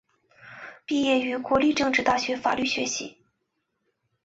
[0.87, 3.17] 毕业于国立政治大学法律学系。